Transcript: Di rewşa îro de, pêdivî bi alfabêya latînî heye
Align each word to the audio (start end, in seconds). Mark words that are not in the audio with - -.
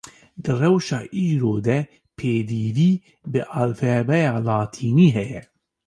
Di 0.43 0.51
rewşa 0.61 0.99
îro 1.27 1.53
de, 1.67 1.79
pêdivî 2.17 2.91
bi 3.31 3.41
alfabêya 3.61 4.33
latînî 4.47 5.09
heye 5.17 5.41